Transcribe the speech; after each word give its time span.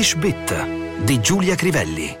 English 0.00 0.16
Bit 0.16 0.66
di 1.04 1.20
Giulia 1.20 1.54
Crivelli. 1.54 2.16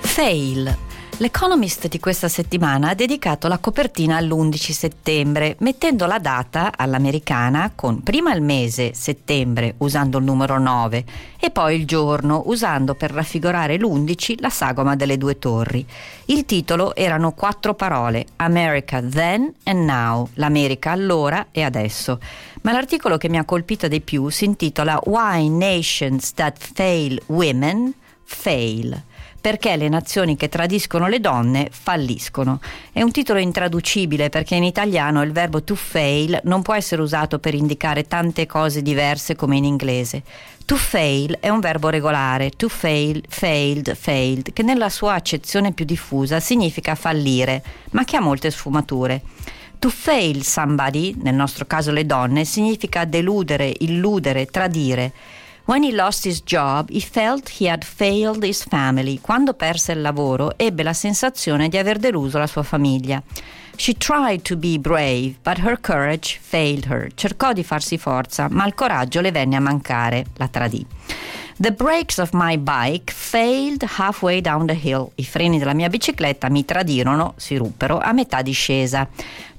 Fail. 0.00 0.85
L'Economist 1.18 1.88
di 1.88 1.98
questa 1.98 2.28
settimana 2.28 2.90
ha 2.90 2.94
dedicato 2.94 3.48
la 3.48 3.56
copertina 3.56 4.18
all'11 4.18 4.70
settembre, 4.70 5.56
mettendo 5.60 6.04
la 6.04 6.18
data 6.18 6.72
all'americana 6.76 7.72
con 7.74 8.02
prima 8.02 8.34
il 8.34 8.42
mese 8.42 8.92
settembre 8.92 9.76
usando 9.78 10.18
il 10.18 10.24
numero 10.24 10.58
9 10.58 11.04
e 11.40 11.50
poi 11.50 11.76
il 11.76 11.86
giorno 11.86 12.42
usando 12.44 12.94
per 12.94 13.12
raffigurare 13.12 13.78
l'11 13.78 14.34
la 14.40 14.50
sagoma 14.50 14.94
delle 14.94 15.16
due 15.16 15.38
torri. 15.38 15.86
Il 16.26 16.44
titolo 16.44 16.94
erano 16.94 17.32
quattro 17.32 17.72
parole: 17.72 18.26
America 18.36 19.00
then 19.00 19.50
and 19.64 19.88
now, 19.88 20.28
l'America 20.34 20.90
allora 20.90 21.46
e 21.50 21.62
adesso. 21.62 22.20
Ma 22.60 22.72
l'articolo 22.72 23.16
che 23.16 23.30
mi 23.30 23.38
ha 23.38 23.44
colpito 23.46 23.88
di 23.88 24.02
più 24.02 24.28
si 24.28 24.44
intitola 24.44 25.00
Why 25.04 25.48
Nations 25.48 26.34
That 26.34 26.58
Fail 26.58 27.22
Women 27.28 27.94
Fail 28.22 29.02
perché 29.40 29.76
le 29.76 29.88
nazioni 29.88 30.36
che 30.36 30.48
tradiscono 30.48 31.08
le 31.08 31.20
donne 31.20 31.68
falliscono. 31.70 32.60
È 32.92 33.02
un 33.02 33.10
titolo 33.10 33.38
intraducibile 33.38 34.28
perché 34.28 34.54
in 34.54 34.64
italiano 34.64 35.22
il 35.22 35.32
verbo 35.32 35.62
to 35.62 35.74
fail 35.74 36.40
non 36.44 36.62
può 36.62 36.74
essere 36.74 37.02
usato 37.02 37.38
per 37.38 37.54
indicare 37.54 38.06
tante 38.06 38.46
cose 38.46 38.82
diverse 38.82 39.36
come 39.36 39.56
in 39.56 39.64
inglese. 39.64 40.22
To 40.66 40.74
fail 40.76 41.36
è 41.38 41.48
un 41.48 41.60
verbo 41.60 41.90
regolare, 41.90 42.50
to 42.50 42.68
fail, 42.68 43.22
failed, 43.28 43.94
failed, 43.94 44.52
che 44.52 44.64
nella 44.64 44.88
sua 44.88 45.14
accezione 45.14 45.72
più 45.72 45.84
diffusa 45.84 46.40
significa 46.40 46.96
fallire, 46.96 47.62
ma 47.90 48.04
che 48.04 48.16
ha 48.16 48.20
molte 48.20 48.50
sfumature. 48.50 49.22
To 49.78 49.90
fail 49.90 50.42
somebody, 50.42 51.14
nel 51.22 51.34
nostro 51.34 51.66
caso 51.66 51.92
le 51.92 52.04
donne, 52.04 52.44
significa 52.44 53.04
deludere, 53.04 53.72
illudere, 53.78 54.46
tradire. 54.46 55.12
When 55.66 55.82
he 55.82 55.90
lost 55.92 56.24
his 56.24 56.42
job, 56.42 56.90
he 56.90 57.00
felt 57.00 57.48
he 57.58 57.68
had 57.68 57.82
failed 57.82 58.44
his 58.44 58.62
family. 58.62 59.18
Quando 59.20 59.52
perse 59.52 59.90
il 59.90 60.00
lavoro, 60.00 60.56
ebbe 60.56 60.84
la 60.84 60.92
sensazione 60.92 61.68
di 61.68 61.76
aver 61.76 61.98
deluso 61.98 62.38
la 62.38 62.46
sua 62.46 62.62
famiglia. 62.62 63.20
She 63.74 63.94
tried 63.94 64.42
to 64.42 64.56
be 64.56 64.78
brave, 64.78 65.38
but 65.42 65.58
her 65.58 65.76
courage 65.80 66.38
failed 66.40 66.84
her. 66.84 67.08
Cercò 67.12 67.52
di 67.52 67.64
farsi 67.64 67.98
forza, 67.98 68.46
ma 68.48 68.64
il 68.64 68.74
coraggio 68.74 69.20
le 69.20 69.32
venne 69.32 69.56
a 69.56 69.60
mancare. 69.60 70.26
La 70.36 70.46
tradì. 70.46 70.86
The 71.58 71.72
brakes 71.72 72.18
of 72.18 72.34
my 72.34 72.58
bike 72.58 73.10
failed 73.10 73.82
halfway 73.82 74.42
down 74.42 74.66
the 74.66 74.74
hill. 74.74 75.12
I 75.14 75.24
freni 75.24 75.56
della 75.58 75.72
mia 75.72 75.88
bicicletta 75.88 76.50
mi 76.50 76.66
tradirono, 76.66 77.32
si 77.36 77.56
ruppero, 77.56 77.98
a 77.98 78.12
metà 78.12 78.42
discesa. 78.42 79.08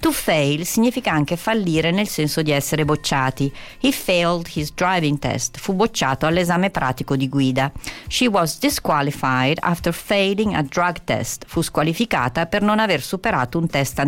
To 0.00 0.12
fail 0.12 0.66
significa 0.66 1.12
anche 1.12 1.36
fallire 1.36 1.90
nel 1.90 2.06
senso 2.06 2.42
di 2.42 2.50
essere 2.50 2.84
bocciati. 2.84 3.50
He 3.80 3.92
failed 3.92 4.46
his 4.52 4.74
driving 4.74 5.18
test. 5.18 5.56
Fu 5.56 5.72
bocciato 5.72 6.26
all'esame 6.26 6.68
pratico 6.68 7.16
di 7.16 7.30
guida. 7.30 7.72
She 8.08 8.26
was 8.26 8.58
disqualified 8.58 9.56
after 9.62 9.94
failing 9.94 10.54
a 10.54 10.60
drug 10.60 10.98
test. 11.04 11.44
Fu 11.46 11.62
squalificata 11.62 12.44
per 12.44 12.60
non 12.60 12.78
aver 12.78 13.00
superato 13.00 13.56
un 13.56 13.68
test 13.68 13.98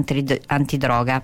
antidroga. 0.46 1.22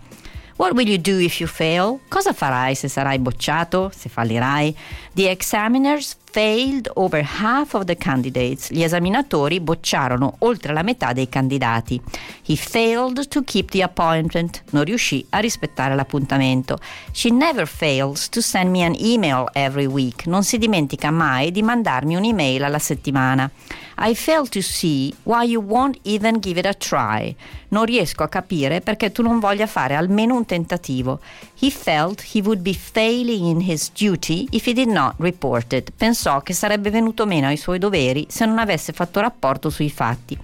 What 0.57 0.75
will 0.75 0.87
you 0.87 0.99
do 0.99 1.19
if 1.19 1.41
you 1.41 1.49
fail? 1.49 1.99
Cosa 2.09 2.33
farai 2.33 2.77
se 2.77 2.87
sarai 2.87 3.19
bocciato, 3.19 3.91
se 3.93 4.09
fallirai? 4.09 4.73
The 5.13 5.29
examiners 5.29 6.15
failed 6.31 6.89
over 6.95 7.25
half 7.25 7.75
of 7.75 7.87
the 7.87 7.97
candidates. 7.97 8.71
Gli 8.71 8.85
esaminatori 8.85 9.59
bocciarono 9.61 10.37
oltre 10.39 10.73
la 10.73 10.83
metà 10.83 11.13
dei 11.13 11.29
candidati. 11.29 12.01
He 12.47 12.55
failed 12.55 13.27
to 13.29 13.43
keep 13.43 13.71
the 13.71 13.83
appointment. 13.83 14.63
Non 14.71 14.85
riuscì 14.85 15.27
a 15.31 15.41
rispettare 15.41 15.97
l'appuntamento. 15.97 16.79
She 17.11 17.31
never 17.31 17.67
fails 17.67 18.29
to 18.29 18.41
send 18.41 18.71
me 18.71 18.85
an 18.85 18.95
email 18.97 19.47
every 19.55 19.87
week. 19.87 20.27
Non 20.27 20.45
si 20.45 20.57
dimentica 20.59 21.11
mai 21.11 21.51
di 21.51 21.63
mandarmi 21.63 22.15
un'email 22.15 22.63
alla 22.63 22.79
settimana. 22.79 23.51
I 23.97 24.15
fail 24.15 24.47
to 24.49 24.61
see 24.61 25.15
why 25.23 25.45
you 25.45 25.61
won't 25.61 25.99
even 26.03 26.39
give 26.41 26.59
it 26.59 26.67
a 26.67 26.75
try. 26.75 27.35
Non 27.69 27.85
riesco 27.85 28.23
a 28.23 28.29
capire 28.29 28.81
perché 28.81 29.13
tu 29.13 29.23
non 29.23 29.39
voglia 29.39 29.67
fare 29.67 29.95
almeno 29.95 30.35
un 30.35 30.45
tentativo. 30.47 31.21
He 31.61 31.71
felt 31.71 32.25
he 32.33 32.41
would 32.41 32.61
be 32.61 32.75
failing 32.75 33.47
in 33.47 33.61
his 33.61 33.91
duty 33.91 34.49
if 34.51 34.67
he 34.67 34.73
did 34.73 34.89
not 34.89 35.15
report 35.19 35.73
it. 35.73 35.93
Pensò 35.97 36.41
che 36.41 36.53
sarebbe 36.53 36.91
venuto 36.91 37.27
meno 37.27 37.47
ai 37.47 37.57
suoi 37.57 37.79
doveri 37.79 38.27
se 38.29 38.47
non 38.47 38.59
avesse 38.59 38.93
fatto 38.93 39.21
rapporto 39.21 39.71
sui 39.71 39.91
fatti. 39.91 40.39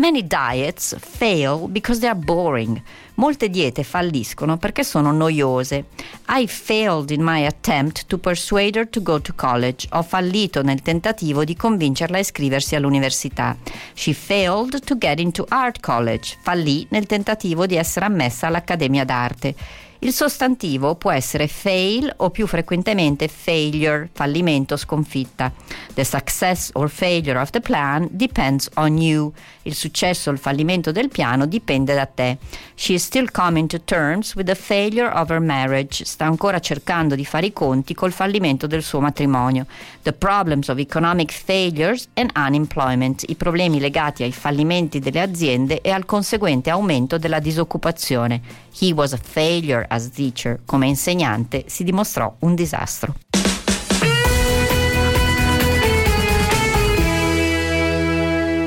Many 0.00 0.26
diets 0.26 0.96
fail 0.98 1.68
because 1.68 2.00
they 2.00 2.08
are 2.08 2.18
boring. 2.18 2.80
Molte 3.16 3.50
diete 3.50 3.82
falliscono 3.82 4.56
perché 4.56 4.82
sono 4.82 5.12
noiose. 5.12 5.84
I 6.28 6.46
failed 6.46 7.10
in 7.10 7.22
my 7.22 7.44
attempt 7.44 8.06
to 8.06 8.16
persuade 8.16 8.78
her 8.78 8.88
to 8.88 9.02
go 9.02 9.20
to 9.20 9.34
college. 9.34 9.86
Ho 9.90 10.00
fallito 10.00 10.62
nel 10.62 10.80
tentativo 10.80 11.44
di 11.44 11.54
convincerla 11.54 12.16
a 12.16 12.20
iscriversi 12.20 12.76
all'università. 12.76 13.54
She 13.92 14.14
failed 14.14 14.82
to 14.84 14.96
get 14.96 15.18
into 15.18 15.44
art 15.50 15.80
college. 15.80 16.38
Fallì 16.40 16.86
nel 16.88 17.04
tentativo 17.04 17.66
di 17.66 17.76
essere 17.76 18.06
ammessa 18.06 18.46
all'Accademia 18.46 19.04
d'arte. 19.04 19.54
Il 20.02 20.14
sostantivo 20.14 20.94
può 20.94 21.10
essere 21.10 21.46
fail 21.46 22.10
o 22.18 22.30
più 22.30 22.46
frequentemente 22.46 23.28
failure, 23.28 24.08
fallimento, 24.10 24.78
sconfitta. 24.78 25.52
The 25.92 26.04
success 26.04 26.70
or 26.72 26.88
failure 26.88 27.38
of 27.38 27.50
the 27.50 27.60
plan 27.60 28.08
depends 28.10 28.70
on 28.76 28.96
you. 28.96 29.30
Il 29.64 29.74
successo 29.74 30.30
o 30.30 30.32
il 30.32 30.38
fallimento 30.38 30.90
del 30.90 31.10
piano 31.10 31.44
dipende 31.44 31.94
da 31.94 32.06
te. 32.06 32.38
She 32.76 32.94
is 32.94 33.04
still 33.04 33.30
coming 33.30 33.66
to 33.66 33.84
terms 33.84 34.34
with 34.34 34.46
the 34.46 34.54
failure 34.54 35.12
of 35.12 35.28
her 35.28 35.40
marriage. 35.40 36.02
Sta 36.06 36.24
ancora 36.24 36.60
cercando 36.60 37.14
di 37.14 37.26
fare 37.26 37.46
i 37.46 37.52
conti 37.52 37.92
col 37.92 38.12
fallimento 38.12 38.66
del 38.66 38.82
suo 38.82 39.00
matrimonio. 39.00 39.66
The 40.00 40.14
problems 40.14 40.68
of 40.68 40.78
economic 40.78 41.30
failures 41.30 42.08
and 42.14 42.30
unemployment. 42.34 43.28
I 43.28 43.34
problemi 43.34 43.78
legati 43.78 44.22
ai 44.22 44.32
fallimenti 44.32 44.98
delle 44.98 45.20
aziende 45.20 45.82
e 45.82 45.90
al 45.90 46.06
conseguente 46.06 46.70
aumento 46.70 47.18
della 47.18 47.38
disoccupazione. 47.38 48.68
He 48.78 48.94
was 48.94 49.12
a 49.12 49.18
failure 49.18 49.86
as 49.90 50.08
teacher, 50.10 50.60
come 50.64 50.86
insegnante, 50.86 51.64
si 51.66 51.84
dimostrò 51.84 52.34
un 52.40 52.54
disastro. 52.54 53.14